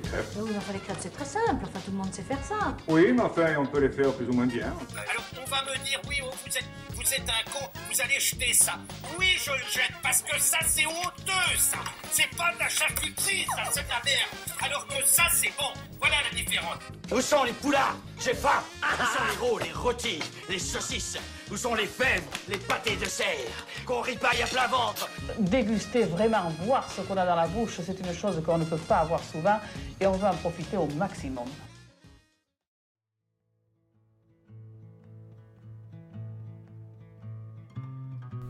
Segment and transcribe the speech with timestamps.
[0.00, 0.26] des crêpes.
[0.36, 1.62] Oui, enfin, les crêpes, c'est très simple.
[1.62, 2.76] Enfin, tout le monde sait faire ça.
[2.86, 4.66] Oui, mais enfin, on peut les faire plus ou moins bien.
[4.66, 6.64] Alors on va me dire, oui, oh, vous êtes,
[6.94, 8.74] vous êtes un con, vous allez jeter ça.
[9.18, 11.78] Oui, je le jette parce que ça, c'est honteux, ça.
[12.10, 14.28] C'est pas de la charcuterie, ça, c'est de la merde.
[14.62, 15.70] Alors que ça, c'est bon.
[16.00, 16.78] Voilà la différence.
[17.12, 17.96] Où sont les poulards?
[18.20, 21.16] J'ai faim Où sont les rôles, les rôtis, les saucisses?
[21.52, 23.64] Où sont les fèves, les pâtés de serre?
[23.86, 25.08] Qu'on ripaille à plein ventre
[25.38, 28.76] Déguster, vraiment voir ce qu'on a dans la bouche, c'est une chose qu'on ne peut
[28.76, 29.58] pas avoir souvent
[30.00, 31.46] et on va en profiter au maximum.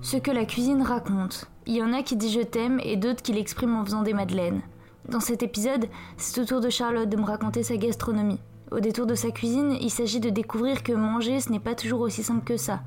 [0.00, 1.44] Ce que la cuisine raconte.
[1.66, 4.14] Il y en a qui disent je t'aime et d'autres qui l'expriment en faisant des
[4.14, 4.62] madeleines.
[5.06, 8.40] Dans cet épisode, c'est au tour de Charlotte de me raconter sa gastronomie.
[8.70, 12.00] Au détour de sa cuisine, il s'agit de découvrir que manger, ce n'est pas toujours
[12.00, 12.80] aussi simple que ça.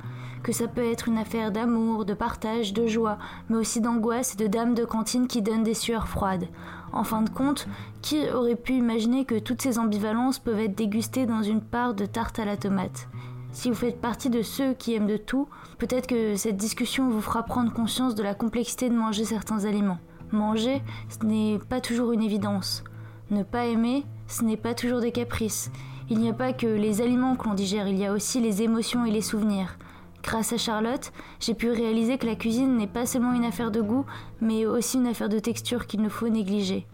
[0.43, 3.17] Que ça peut être une affaire d'amour, de partage, de joie,
[3.49, 6.47] mais aussi d'angoisse et de dames de cantine qui donnent des sueurs froides.
[6.93, 7.67] En fin de compte,
[8.03, 12.05] qui aurait pu imaginer que toutes ces ambivalences peuvent être dégustées dans une part de
[12.05, 13.07] tarte à la tomate?
[13.51, 15.47] Si vous faites partie de ceux qui aiment de tout,
[15.79, 19.99] peut-être que cette discussion vous fera prendre conscience de la complexité de manger certains aliments.
[20.31, 22.83] Manger, ce n'est pas toujours une évidence.
[23.31, 25.71] Ne pas aimer, ce n'est pas toujours des caprices.
[26.09, 28.61] Il n'y a pas que les aliments que l'on digère, il y a aussi les
[28.61, 29.77] émotions et les souvenirs.
[30.23, 33.81] Grâce à Charlotte, j'ai pu réaliser que la cuisine n'est pas seulement une affaire de
[33.81, 34.05] goût,
[34.39, 36.87] mais aussi une affaire de texture qu'il ne faut négliger.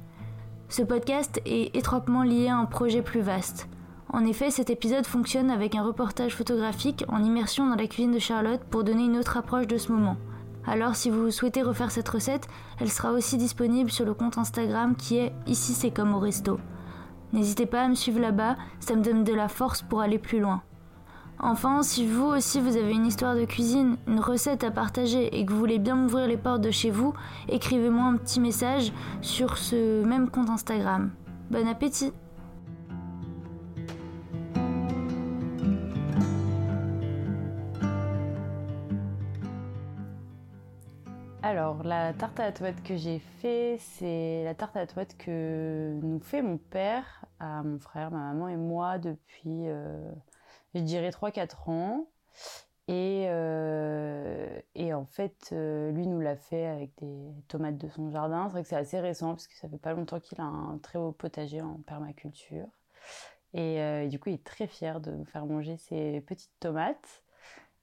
[0.70, 3.68] Ce podcast est étroitement lié à un projet plus vaste.
[4.10, 8.20] En effet, cet épisode fonctionne avec un reportage photographique en immersion dans la cuisine de
[8.20, 10.18] Charlotte pour donner une autre approche de ce moment.
[10.66, 12.48] Alors si vous souhaitez refaire cette recette,
[12.80, 16.60] elle sera aussi disponible sur le compte Instagram qui est Ici c'est comme au resto.
[17.34, 20.40] N'hésitez pas à me suivre là-bas, ça me donne de la force pour aller plus
[20.40, 20.62] loin.
[21.40, 25.46] Enfin, si vous aussi vous avez une histoire de cuisine, une recette à partager et
[25.46, 27.14] que vous voulez bien m'ouvrir les portes de chez vous,
[27.48, 31.12] écrivez-moi un petit message sur ce même compte Instagram.
[31.52, 32.12] Bon appétit
[41.48, 45.16] Alors, la tarte à la tomate que j'ai fait, c'est la tarte à la tomate
[45.16, 50.12] que nous fait mon père mon frère, ma maman et moi depuis, euh,
[50.76, 52.10] je dirais, 3-4 ans.
[52.90, 58.12] Et, euh, et, en fait, euh, lui nous l'a fait avec des tomates de son
[58.12, 58.48] jardin.
[58.48, 60.78] C'est vrai que c'est assez récent parce que ça fait pas longtemps qu'il a un
[60.80, 62.68] très beau potager en permaculture.
[63.54, 67.24] Et du coup, il est très fier de nous faire manger ses petites tomates.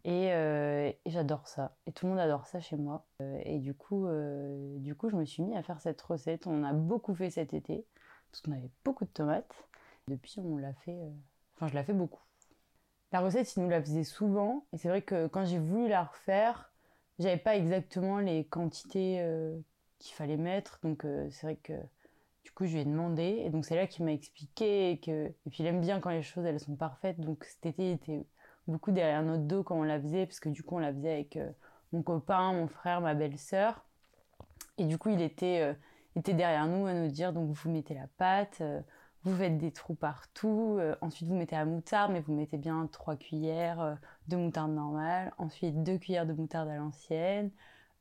[0.07, 1.77] Euh, et, j'adore ça.
[1.87, 3.07] Et tout le monde adore ça chez moi.
[3.23, 6.47] Euh, et du coup, euh, du coup, je me suis mis à faire cette recette.
[6.47, 7.87] On a beaucoup fait cet été
[8.31, 9.69] parce qu'on avait beaucoup de tomates.
[10.09, 10.99] Depuis, on l'a fait.
[11.57, 12.21] Enfin, je la fais beaucoup.
[13.13, 14.67] La recette, il nous la faisait souvent.
[14.73, 16.73] Et c'est vrai que quand j'ai voulu la refaire,
[17.19, 19.25] j'avais pas exactement les quantités
[19.99, 20.81] qu'il fallait mettre.
[20.83, 21.73] Donc, c'est vrai que
[22.43, 23.43] du coup, je lui ai demandé.
[23.45, 25.01] Et donc, c'est là qu'il m'a expliqué.
[25.03, 25.29] Que...
[25.29, 27.19] Et puis, il aime bien quand les choses, elles sont parfaites.
[27.21, 28.27] Donc, cet été, il était
[28.67, 31.13] beaucoup derrière notre dos quand on la faisait, parce que du coup on la faisait
[31.13, 31.51] avec euh,
[31.93, 33.85] mon copain, mon frère, ma belle-sœur.
[34.79, 35.75] Et du coup il était, euh,
[36.17, 38.81] était derrière nous à nous dire donc vous mettez la pâte, euh,
[39.23, 43.17] vous faites des trous partout, ensuite vous mettez la moutarde, mais vous mettez bien trois
[43.17, 43.97] cuillères
[44.29, 47.51] de moutarde normale, ensuite deux cuillères de moutarde à l'ancienne,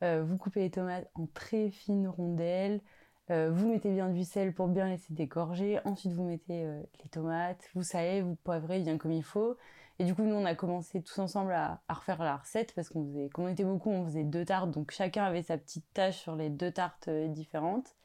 [0.01, 2.81] vous coupez les tomates en très fines rondelles,
[3.29, 5.79] vous mettez bien du sel pour bien laisser dégorger.
[5.85, 6.65] Ensuite, vous mettez
[7.01, 9.55] les tomates, vous salez, vous poivrez bien comme il faut.
[9.99, 13.05] Et du coup, nous, on a commencé tous ensemble à, refaire la recette parce qu'on
[13.05, 16.17] faisait, comme on était beaucoup, on faisait deux tartes, donc chacun avait sa petite tâche
[16.17, 17.95] sur les deux tartes euh, différentes.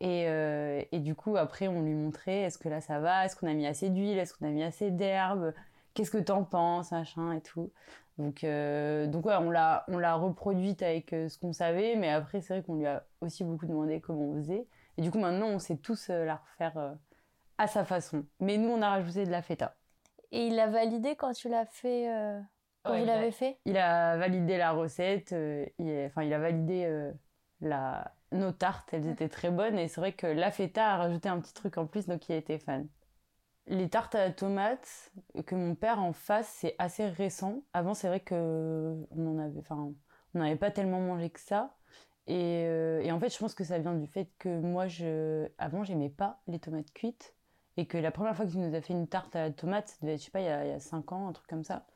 [0.00, 3.36] Et, euh, et du coup, après, on lui montrait est-ce que là ça va, est-ce
[3.36, 5.52] qu'on a mis assez d'huile, est-ce qu'on a mis assez d'herbe,
[5.94, 7.72] qu'est-ce que t'en penses, machin et tout.
[8.18, 12.40] Donc, euh, donc ouais, on l'a, on l'a reproduite avec ce qu'on savait, mais après,
[12.40, 14.66] c'est vrai qu'on lui a aussi beaucoup demandé comment on faisait.
[14.96, 16.96] Et du coup, maintenant, on sait tous la refaire
[17.58, 18.24] à sa façon.
[18.40, 19.77] Mais nous, on a rajouté de la feta.
[20.30, 22.40] Et il a validé quand tu l'as fait, euh,
[22.82, 23.58] quand vous l'avez fait?
[23.64, 25.66] Il a validé la recette, euh,
[26.06, 27.12] enfin il a validé euh,
[27.60, 28.14] la...
[28.32, 31.40] nos tartes, elles étaient très bonnes et c'est vrai que la feta a rajouté un
[31.40, 32.86] petit truc en plus donc il a été fan.
[33.66, 35.12] Les tartes à la tomate
[35.46, 37.62] que mon père en fasse, c'est assez récent.
[37.74, 39.92] Avant, c'est vrai que on en avait, enfin,
[40.34, 41.76] on n'avait pas tellement mangé que ça.
[42.26, 45.84] Et, et, en fait, je pense que ça vient du fait que moi, je, avant,
[45.84, 47.34] j'aimais pas les tomates cuites.
[47.78, 49.94] Et que la première fois qu'il nous a fait une tarte à la tomate, ça
[50.02, 51.86] devait être, je sais pas, il y a, 5 ans, un truc comme ça.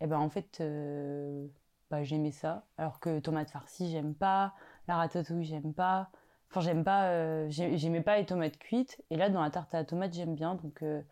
[0.00, 1.46] Et ben en fait, euh,
[1.90, 2.64] bah, j'aimais ça.
[2.78, 4.54] Alors que tomate farcie, j'aime pas.
[4.88, 6.10] La ratatouille, j'aime pas.
[6.50, 7.10] Enfin, j'aime pas.
[7.10, 9.02] Euh, j'aimais pas les tomates cuites.
[9.10, 10.54] Et là, dans la tarte à la tomate, j'aime bien.
[10.54, 11.02] Donc, euh,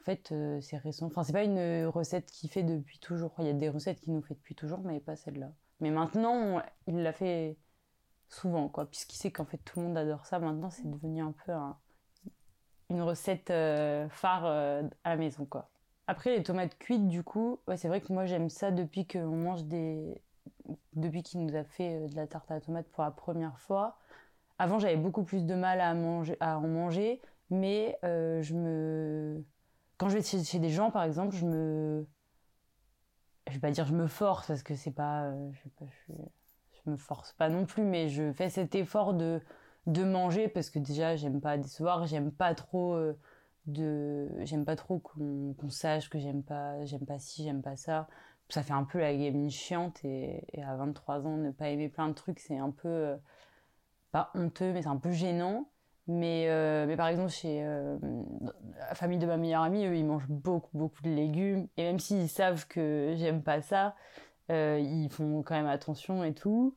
[0.00, 1.06] en fait, c'est récent.
[1.06, 3.34] Enfin, c'est pas une recette qui fait depuis toujours.
[3.38, 5.52] Il y a des recettes qui nous fait depuis toujours, mais pas celle-là.
[5.78, 7.56] Mais maintenant, il l'a fait
[8.28, 8.86] souvent, quoi.
[8.86, 10.40] Puisqu'il sait qu'en fait, tout le monde adore ça.
[10.40, 11.78] Maintenant, c'est devenu un peu un
[12.90, 15.70] une recette euh, phare euh, à la maison, quoi.
[16.06, 19.64] Après, les tomates cuites, du coup, c'est vrai que moi j'aime ça depuis qu'on mange
[19.64, 20.20] des.
[20.94, 23.58] Depuis qu'il nous a fait euh, de la tarte à la tomate pour la première
[23.58, 23.98] fois.
[24.58, 27.20] Avant, j'avais beaucoup plus de mal à, manger, à en manger,
[27.50, 29.42] mais je me.
[29.96, 32.06] Quand je vais chez, des gens, par exemple, je me.
[33.48, 35.32] Je vais pas dire je me force parce que c'est pas.
[35.52, 36.14] Je, sais pas, je,
[36.84, 39.40] je me force pas non plus, mais je fais cet effort de,
[39.86, 42.94] de manger parce que déjà, j'aime pas décevoir, j'aime pas trop.
[42.94, 43.14] euh,
[43.66, 48.08] de j'aime pas trop qu'on sache que j'aime pas j'aime pas ci j'aime pas ça.
[48.50, 51.88] Ça fait un peu la gamine chiante et, et à 23 ans ne pas aimer
[51.88, 53.16] plein de trucs c'est un peu euh,
[54.12, 55.68] pas honteux mais c'est un peu gênant.
[56.06, 60.28] Mais euh, mais par exemple chez la famille de ma meilleure amie eux ils mangent
[60.28, 61.66] beaucoup beaucoup de légumes.
[61.78, 63.94] Et même s'ils savent que j'aime pas ça
[64.50, 66.76] ils font quand même attention et tout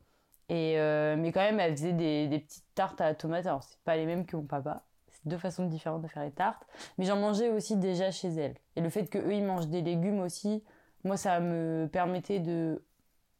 [0.51, 3.97] euh, mais quand même elle faisait des, petites tartes à la tomate alors c'est pas
[3.97, 6.65] les mêmes que mon papa c'est deux façons différentes de faire les tartes.
[6.97, 8.55] Mais j'en mangeais aussi déjà chez elle.
[8.75, 10.63] Et le fait qu'eux, ils mangent des légumes aussi,
[11.03, 12.83] moi, ça me permettait de.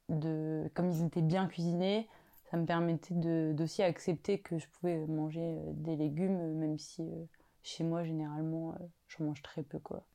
[0.10, 2.08] de comme ils étaient bien cuisinés,
[2.50, 3.14] ça me permettait
[3.54, 7.26] d'aussi accepter que je pouvais manger euh, des légumes, même si euh,
[7.64, 10.06] chez moi, généralement, euh, j'en mange très peu, quoi.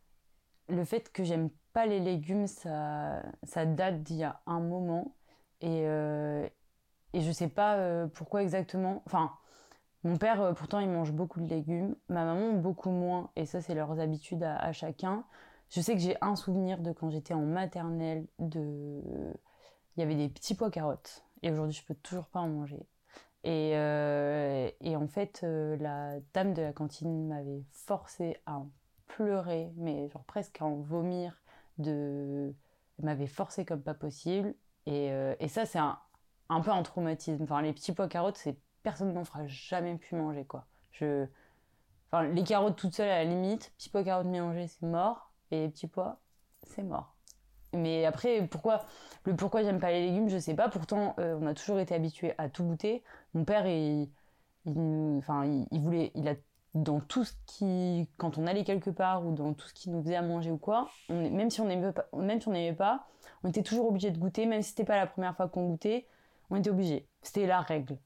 [0.68, 5.14] Le fait que j'aime pas les légumes, ça, ça date d'il y a un moment.
[5.60, 5.84] Et,
[7.12, 9.02] et je sais pas euh, pourquoi exactement.
[9.06, 9.32] Enfin.
[10.04, 11.94] Mon père, euh, pourtant, il mange beaucoup de légumes.
[12.08, 13.30] Ma maman, beaucoup moins.
[13.36, 15.24] Et ça, c'est leurs habitudes à, chacun.
[15.70, 18.26] Je sais que j'ai un souvenir de quand j'étais en maternelle.
[18.40, 19.00] De...
[19.96, 21.24] Il y avait des petits pois carottes.
[21.42, 22.84] Et aujourd'hui, je peux toujours pas en manger.
[23.44, 28.72] Et, euh, et en fait, la dame de la cantine m'avait forcé à en
[29.06, 31.40] pleurer, mais genre presque à en vomir.
[31.78, 32.52] De...
[32.98, 34.52] Elle m'avait forcé comme pas possible.
[34.86, 35.96] Et, et ça, c'est un,
[36.48, 37.42] un peu un traumatisme.
[37.44, 40.66] Enfin, les petits pois carottes, c'est personne n'en fera jamais pu manger quoi.
[40.92, 41.26] Je...
[42.10, 45.60] Enfin, les carottes toutes seules à la limite, petits pois carottes mélangés c'est mort, et
[45.60, 46.20] les petits pois
[46.64, 47.14] c'est mort.
[47.74, 48.84] Mais après, pourquoi
[49.24, 50.68] le pourquoi j'aime pas les légumes, je sais pas.
[50.68, 53.02] Pourtant, euh, on a toujours été habitués à tout goûter.
[53.32, 54.10] Mon père, il,
[54.66, 56.34] il, enfin, il, voulait, il a
[56.74, 60.02] dans tout ce qui, quand on allait quelque part ou dans tout ce qui nous
[60.02, 63.06] faisait à manger ou quoi, même si on n'aimait pas, même si on n'aimait pas,
[63.44, 66.06] on était toujours obligé de goûter, même si c'était pas la première fois qu'on goûtait,
[66.52, 67.08] on était obligé.
[67.22, 67.98] C'était la règle.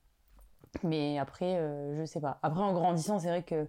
[0.83, 2.39] Mais après, euh, je sais pas.
[2.43, 3.69] Après, en grandissant, c'est vrai que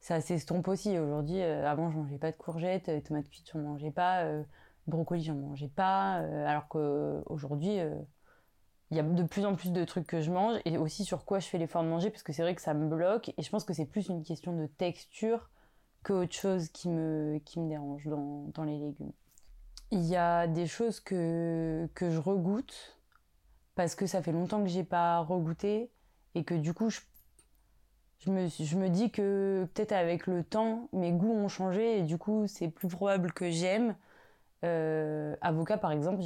[0.00, 0.98] ça s'estompe aussi.
[0.98, 4.42] Aujourd'hui, euh, avant, je mangeais pas de courgettes, euh, tomates cuites, j'en mangeais pas, euh,
[4.86, 6.14] brocoli, j'en mangeais pas.
[6.46, 7.78] alors qu'aujourd'hui,
[8.90, 11.24] il y a de plus en plus de trucs que je mange et aussi sur
[11.24, 13.42] quoi je fais l'effort de manger parce que c'est vrai que ça me bloque et
[13.42, 15.50] je pense que c'est plus une question de texture
[16.04, 19.10] qu'autre chose qui me, qui me dérange dans, dans les légumes.
[19.90, 22.95] Il y a des choses que, que je regoute
[23.76, 25.90] parce que ça fait longtemps que j'ai pas regoûté
[26.36, 27.00] et que du coup je,
[28.18, 32.02] je, me, je me dis que peut-être avec le temps mes goûts ont changé et
[32.02, 33.96] du coup c'est plus probable que j'aime.
[34.64, 36.22] Euh, avocat par exemple,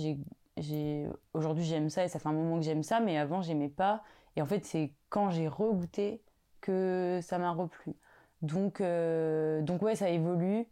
[0.58, 3.68] j'ai, aujourd'hui j'aime ça et ça fait un moment que j'aime ça mais avant j'aimais
[3.70, 4.04] pas
[4.36, 6.22] et en fait c'est quand j'ai regoûté
[6.60, 7.94] que ça m'a replu.
[8.42, 10.66] Donc, euh, donc ouais ça évolue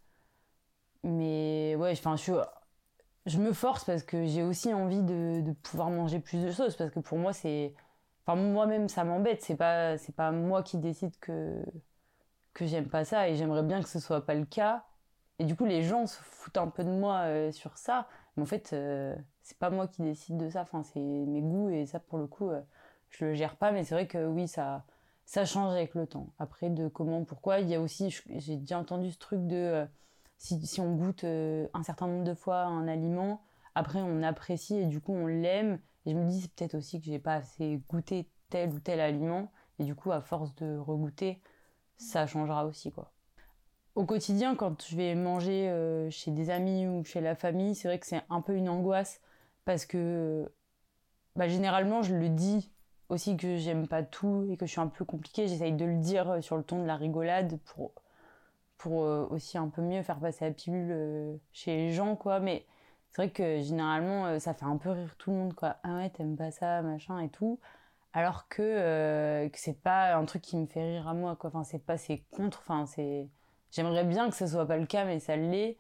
[1.03, 2.33] mais ouais je suis
[3.29, 6.91] je me force parce que j'ai aussi envie de, pouvoir manger plus de choses parce
[6.91, 7.75] que pour moi c'est
[8.27, 9.43] enfin moi-même ça m'embête.
[9.43, 11.65] C'est pas c'est pas moi qui décide que
[12.55, 14.85] que j'aime pas ça et j'aimerais bien que ce soit pas le cas.
[15.39, 18.09] Et du coup les gens se foutent un peu de moi euh, sur ça.
[18.37, 20.63] Mais en fait euh, c'est pas moi qui décide de ça.
[20.63, 22.61] Enfin c'est mes goûts et ça pour le coup euh,
[23.11, 23.73] je le gère pas.
[23.73, 24.85] Mais c'est vrai que oui ça
[25.29, 26.33] ça change avec le temps.
[26.39, 27.61] Après de comment pourquoi.
[27.61, 29.87] Il y a aussi j'ai déjà entendu ce truc de euh,
[30.39, 33.43] si, on goûte euh, un certain nombre de fois un aliment,
[33.75, 35.81] après on apprécie et du coup on l'aime.
[36.07, 39.01] Et je me dis c'est peut-être aussi que j'ai pas assez goûté tel ou tel
[39.01, 39.51] aliment.
[39.79, 41.41] Et du coup, à force de regoûter,
[41.97, 43.13] ça changera aussi quoi.
[43.95, 47.89] Au quotidien, quand je vais manger euh, chez des amis ou chez la famille, c'est
[47.89, 49.21] vrai que c'est un peu une angoisse
[49.65, 50.51] parce que
[51.35, 52.71] bah, généralement je le dis
[53.09, 55.49] aussi que j'aime pas tout et que je suis un peu compliquée.
[55.49, 57.93] J'essaye de le dire euh, sur le ton de la rigolade pour
[58.79, 62.41] pour euh, aussi un peu mieux faire passer la pilule euh, chez les gens, quoi.
[62.41, 62.67] Mais
[63.11, 65.77] c'est vrai que généralement, euh, ça fait un peu rire tout le monde, quoi.
[65.83, 67.61] Ah ouais, t'aimes pas ça, machin et tout.
[68.15, 71.51] Alors que, c'est pas un truc qui me fait rire à moi, quoi.
[71.51, 73.29] Enfin, c'est pas, c'est contre, enfin, c'est.
[73.73, 75.79] J'aimerais bien que ce soit pas le cas, mais ça l'est.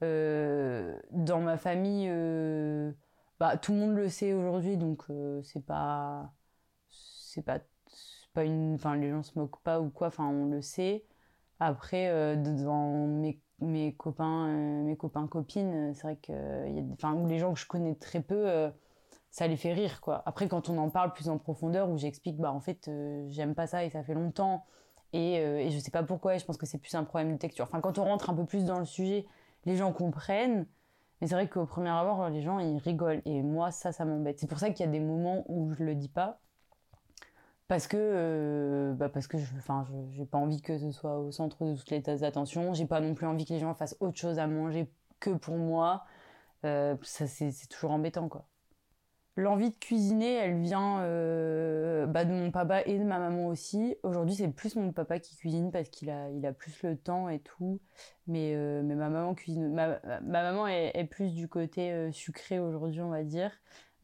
[0.00, 2.08] Dans ma famille,
[3.40, 5.04] bah, tout le monde le sait aujourd'hui, donc
[5.44, 6.32] c'est pas.
[6.88, 7.60] C'est pas.
[8.34, 8.74] pas une.
[8.74, 11.04] Enfin, les gens se moquent pas ou quoi, enfin, on le sait.
[11.60, 17.26] Après, euh, dans mes, mes copains, euh, mes copains copines, euh, c'est vrai que euh,
[17.28, 18.70] les gens que je connais très peu,
[19.30, 20.22] ça les fait rire, quoi.
[20.26, 22.90] Après, quand on en parle plus en profondeur, où j'explique, bah, en fait,
[23.28, 24.64] j'aime pas ça et ça fait longtemps,
[25.12, 27.64] Et, et je sais pas pourquoi, je pense que c'est plus un problème de texture.
[27.64, 29.26] Enfin, quand on rentre un peu plus dans le sujet,
[29.64, 30.66] les gens comprennent.
[31.20, 33.22] Mais c'est vrai qu'au premier abord, les gens, ils rigolent.
[33.24, 34.38] Et moi, ça, ça m'embête.
[34.38, 36.40] C'est pour ça qu'il y a des moments où je le dis pas.
[37.68, 41.76] Parce que, euh, bah parce que j'ai pas envie que ce soit au centre de
[41.76, 42.72] toutes les attentions.
[42.72, 45.56] J'ai pas non plus envie que les gens fassent autre chose à manger que pour
[45.56, 46.06] moi.
[46.64, 48.46] Euh, ça, c'est toujours embêtant, quoi.
[49.36, 53.96] L'envie de cuisiner, elle vient euh, bah, de mon papa et de ma maman aussi.
[54.02, 57.28] Aujourd'hui, c'est plus mon papa qui cuisine parce qu'il a, il a plus le temps
[57.28, 57.80] et tout.
[58.26, 59.72] Mais, mais ma maman cuisine.
[59.74, 63.52] Ma, ma maman est, plus du côté sucré aujourd'hui, on va dire.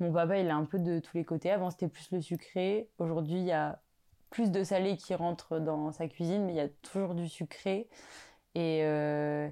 [0.04, 1.50] Mon papa, il a un peu de tous les côtés.
[1.50, 2.90] Avant, c'était plus le sucré.
[2.98, 3.80] Aujourd'hui, il y a
[4.28, 7.88] plus de salé qui rentre dans sa cuisine, mais il y a toujours du sucré.
[8.54, 9.48] Et, euh,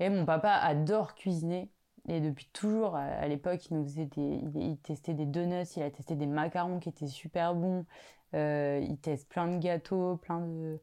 [0.00, 1.70] mon papa adore cuisiner.
[2.08, 6.16] Et depuis toujours, à, l'époque, il nous faisait il, testait des donuts, il a testé
[6.16, 7.86] des macarons qui étaient super bons.
[8.34, 10.80] Euh, il teste plein de gâteaux, plein de,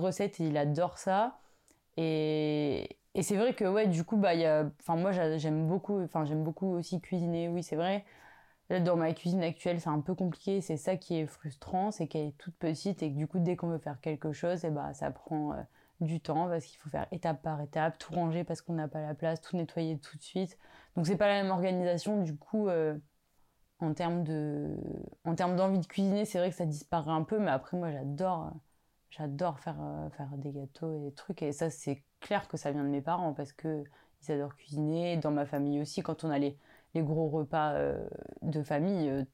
[0.00, 1.38] recettes et il adore ça.
[1.96, 6.24] Et, c'est vrai que ouais, du coup, bah, y a, moi j'a- j'aime beaucoup, enfin
[6.24, 7.48] j'aime beaucoup aussi cuisiner.
[7.48, 8.04] Oui, c'est vrai.
[8.70, 10.60] Là, dans ma cuisine actuelle, c'est un peu compliqué.
[10.60, 13.56] C'est ça qui est frustrant, c'est qu'elle est toute petite et que du coup, dès
[13.56, 15.56] qu'on veut faire quelque chose, et bah, ça prend euh,
[16.00, 19.00] du temps parce qu'il faut faire étape par étape, tout ranger parce qu'on n'a pas
[19.00, 20.58] la place, tout nettoyer tout de suite.
[20.96, 22.22] Donc c'est pas la même organisation.
[22.22, 22.96] Du coup, euh,
[23.80, 24.76] en termes de,
[25.24, 27.38] en termes d'envie de cuisiner, c'est vrai que ça disparaît un peu.
[27.38, 28.52] Mais après, moi, j'adore,
[29.10, 31.42] j'adore faire euh, faire des gâteaux et des trucs.
[31.42, 33.84] Et ça, c'est clair que ça vient de mes parents parce que
[34.22, 35.16] ils adorent cuisiner.
[35.18, 36.38] Dans ma famille aussi, quand on a
[36.96, 38.08] les gros repas euh,
[38.42, 39.24] de famille, euh,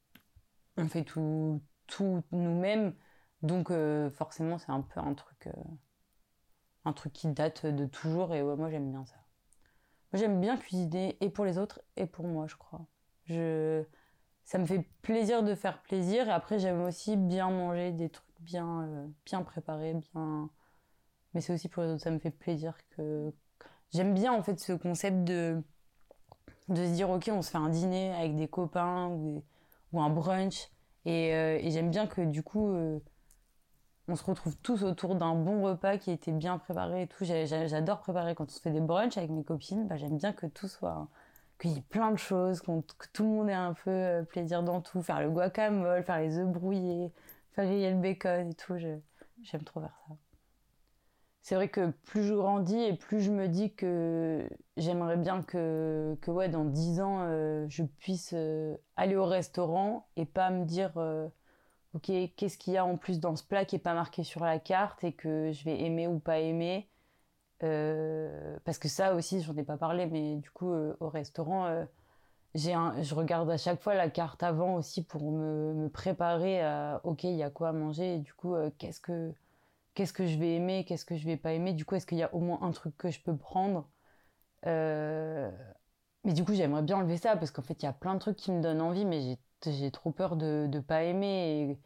[0.77, 2.95] on fait tout, tout nous-mêmes.
[3.43, 5.49] Donc euh, forcément, c'est un peu un truc,
[6.85, 8.35] un truc qui date de toujours.
[8.35, 9.17] Et moi, j'aime bien ça.
[10.13, 12.87] J'aime bien cuisiner et pour les autres et pour moi, je crois.
[13.25, 13.85] Je...
[14.45, 16.29] Ça me fait plaisir de faire plaisir.
[16.29, 20.51] Et après, j'aime aussi bien manger des trucs bien, bien préparés, bien...
[21.33, 23.33] Mais c'est aussi pour les autres, ça me fait plaisir que...
[23.93, 25.63] J'aime bien, en fait, ce concept de
[26.69, 29.43] de se dire ok on se fait un dîner avec des copains ou,
[29.95, 30.71] un brunch.
[31.05, 32.99] Et, euh, et j'aime bien que du coup euh,
[34.09, 37.25] on se retrouve tous autour d'un bon repas qui a été bien préparé et tout.
[37.25, 39.87] J'adore préparer quand on se fait des brunchs avec mes copines.
[39.87, 41.09] Bah, j'aime bien que tout soit
[41.61, 42.73] qu'il y ait plein de choses que
[43.13, 45.03] tout le monde ait un peu euh, plaisir dans tout.
[45.03, 47.13] Faire le guacamole faire les œufs brouillés
[47.53, 48.77] faire griller le bacon et tout.
[48.77, 50.15] J'aime trop faire ça
[51.43, 56.17] c'est vrai que plus je grandis et plus je me dis que j'aimerais bien que,
[56.23, 60.65] que ouais, dans 10 ans, euh, je puisse euh, aller au restaurant et pas me
[60.65, 61.29] dire euh,
[61.95, 64.45] ok, qu'est-ce qu'il y a en plus dans ce plat qui n'est pas marqué sur
[64.45, 66.89] la carte et que je vais aimer ou pas aimer.
[68.65, 73.15] Parce que ça aussi, j'en ai pas parlé, mais du coup, au restaurant, un, je
[73.15, 77.37] regarde à chaque fois la carte avant aussi pour me, me préparer à ok, il
[77.37, 79.33] y a quoi à manger et du coup, qu'est-ce que
[79.95, 81.73] qu'est-ce que je vais aimer, qu'est-ce que je vais pas aimer.
[81.73, 83.89] Du coup, est-ce qu'il y a au moins un truc que je peux prendre?
[84.67, 85.51] Euh,
[86.25, 88.21] Mais du coup, j'aimerais bien enlever ça parce qu'en fait, il y a plein de
[88.21, 91.79] trucs qui me donnent envie, mais j'ai trop peur de ne pas aimer.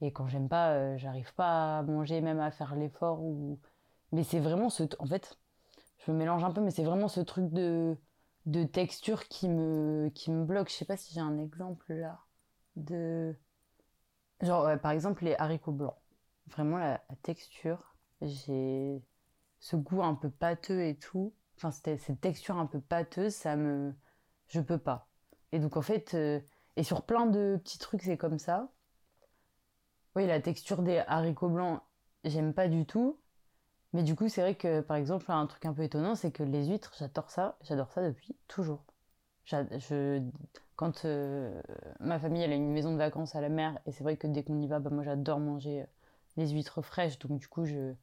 [0.00, 3.22] Et, quand j'aime pas, euh, j'arrive pas à manger, même à faire l'effort.
[3.22, 3.58] Ou...
[4.12, 4.84] Mais c'est vraiment ce.
[4.98, 5.38] En fait,
[6.06, 7.96] je mélange un peu, mais c'est vraiment ce truc de,
[8.46, 10.70] de texture qui me, qui me bloque.
[10.70, 12.20] Je sais pas si j'ai un exemple là.
[12.76, 13.36] De.
[14.42, 15.96] Genre, ouais, par exemple, les haricots blancs
[16.48, 17.94] vraiment la, texture.
[18.20, 19.02] J'ai
[19.60, 21.34] ce goût un peu pâteux et tout.
[21.56, 23.94] Enfin, cette texture un peu pâteuse, ça me.
[24.48, 25.08] Je peux pas.
[25.52, 26.40] Et donc, en fait, euh,
[26.76, 28.72] et sur plein de petits trucs, c'est comme ça.
[30.16, 31.82] Oui, la texture des haricots blancs,
[32.24, 33.20] j'aime pas du tout.
[33.92, 36.42] Mais du coup, c'est vrai que, par exemple, un truc un peu étonnant, c'est que
[36.42, 37.56] les huîtres, j'adore ça.
[37.62, 38.84] J'adore ça depuis toujours.
[39.44, 40.22] Je,
[40.76, 41.60] quand euh,
[42.00, 44.26] ma famille elle a une maison de vacances à la mer, et c'est vrai que
[44.26, 45.86] dès qu'on y va, bah, moi j'adore manger euh,
[46.36, 47.18] les huîtres fraîches.
[47.18, 47.94] Donc du coup, je,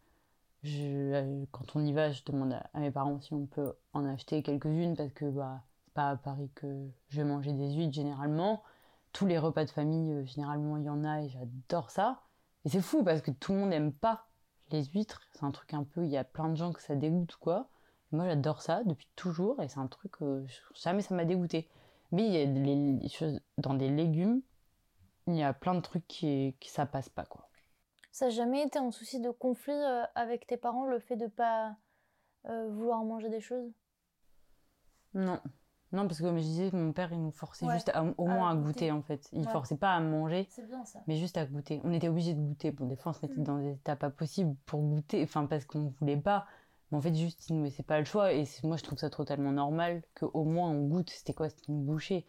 [0.64, 4.06] je, euh, quand on y va, je demande à, mes parents si on peut en
[4.06, 7.94] acheter quelques-unes parce que bah, c'est pas à Paris que je vais manger des huîtres
[7.94, 8.64] généralement.
[9.14, 12.22] Tous les repas de famille, euh, généralement, il y en a et j'adore ça.
[12.66, 14.28] Et c'est fou parce que tout le monde n'aime pas
[14.72, 15.22] les huîtres.
[15.34, 17.70] C'est un truc un peu, il y a plein de gens que ça dégoûte quoi.
[18.12, 20.46] Moi, j'adore ça depuis toujours et c'est un truc, euh,
[20.76, 21.70] jamais ça m'a dégoûté.
[22.12, 24.42] Mais il y a des dans des légumes,
[25.28, 27.51] il y a plein de trucs qui, qui ça passe pas quoi.
[28.12, 31.28] Ça n'a jamais été un souci de conflit euh, avec tes parents, le fait de
[31.28, 31.76] pas
[32.48, 33.72] euh, vouloir manger des choses?
[35.14, 35.40] Non.
[35.94, 38.26] Non, parce que comme je disais, mon père, il nous forçait Ouais, juste à- au
[38.26, 38.66] moins à goûter.
[38.88, 39.28] goûter, en fait.
[39.34, 39.52] Il Ouais.
[39.52, 41.00] forçait pas à manger, bien ça.
[41.08, 41.82] mais juste à goûter.
[41.84, 42.72] On était obligé de goûter.
[42.72, 43.44] Bon, des fois, on se mettait Mm.
[43.44, 46.46] dans des états pas possibles pour goûter, enfin, parce qu'on voulait pas.
[46.92, 48.32] Mais en fait, juste, il nous laissait pas le choix.
[48.32, 51.10] Et moi, je trouve ça totalement normal qu'au moins on goûte.
[51.10, 51.50] C'était quoi?
[51.50, 52.26] C'était une bouchée.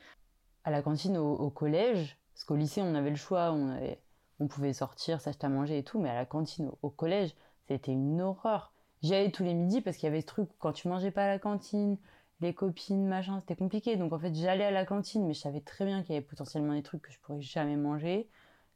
[0.65, 3.53] À la cantine, au, au collège, parce qu'au lycée, on avait le choix.
[3.53, 4.01] On, avait,
[4.41, 5.99] on pouvait sortir, s'acheter à manger et tout.
[6.01, 7.35] Mais à la cantine, au, collège,
[7.69, 8.73] C'était une horreur.
[9.03, 11.11] J'y allais tous les midis parce qu'il y avait ce truc où quand tu mangeais
[11.11, 11.99] pas à la cantine,
[12.41, 13.97] les copines, machin, c'était compliqué.
[13.97, 16.27] Donc en fait, j'allais à la cantine, mais je savais très bien qu'il y avait
[16.27, 18.29] potentiellement des trucs que je pourrais jamais manger.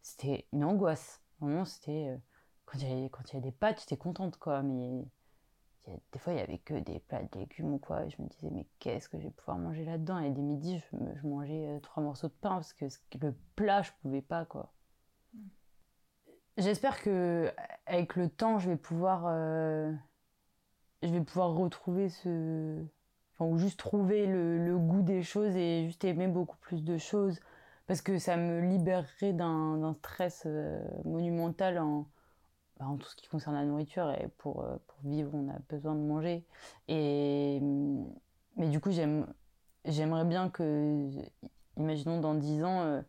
[0.03, 1.21] C'était une angoisse.
[1.41, 2.09] Vraiment, c'était.
[2.09, 2.17] euh,
[2.65, 4.63] quand il y avait, des pâtes, j'étais contente, quoi.
[4.63, 5.05] Mais
[6.13, 8.09] des fois, il y avait que des plats de légumes ou quoi.
[8.09, 10.19] Je me disais, mais qu'est-ce que je vais pouvoir manger là-dedans?
[10.19, 12.87] Et des midis, je, mangeais euh, trois morceaux de pain parce que
[13.21, 14.73] le plat, je pouvais pas, quoi.
[16.57, 17.53] J'espère que
[17.87, 19.93] avec le temps, je vais pouvoir, euh,
[21.03, 22.83] je vais pouvoir retrouver ce,
[23.35, 26.97] enfin, ou juste trouver le, le goût des choses et juste aimer beaucoup plus de
[26.97, 27.41] choses,
[27.87, 32.09] parce que ça me libérerait d'un stress euh, monumental en,
[32.79, 34.11] bah, en tout ce qui concerne la nourriture.
[34.13, 36.45] Et pour, euh, pour vivre, on a besoin de manger.
[36.89, 37.61] Et
[38.57, 39.27] mais du coup, j'aime,
[39.85, 41.11] j'aimerais bien que,
[41.77, 43.03] imaginons dans 10 ans,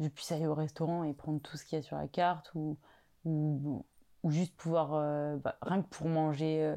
[0.00, 2.52] je puisse aller au restaurant et prendre tout ce qu'il y a sur la carte
[2.54, 2.76] ou,
[3.24, 3.84] ou,
[4.22, 6.76] ou juste pouvoir, euh, bah, rien que pour manger euh,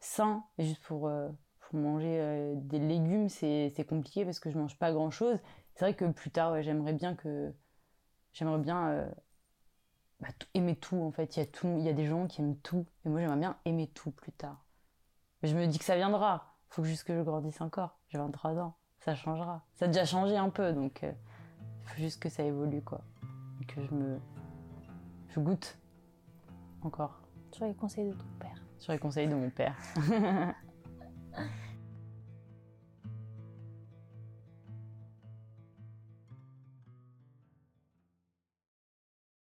[0.00, 1.28] sain et juste pour, euh,
[1.60, 5.38] pour manger des légumes, c'est compliqué parce que je mange pas grand chose.
[5.74, 7.52] C'est vrai que plus tard, j'aimerais bien que.
[8.32, 9.08] J'aimerais bien
[10.20, 11.36] bah, aimer tout en fait.
[11.36, 11.76] Il y, a tout.
[11.78, 14.32] il y a des gens qui aiment tout et moi j'aimerais bien aimer tout plus
[14.32, 14.64] tard.
[15.42, 16.56] Mais je me dis que ça viendra.
[16.68, 17.98] Faut juste que je grandisse encore.
[18.08, 18.76] J'ai 23 ans.
[19.00, 19.64] Ça changera.
[19.74, 23.02] Ça a déjà changé un peu donc il faut juste que ça évolue quoi.
[23.60, 24.20] Et que je me.
[25.28, 25.79] Je goûte
[26.82, 27.20] encore
[27.52, 28.62] Sur les conseils de ton père.
[28.78, 29.76] sur les conseils de mon père.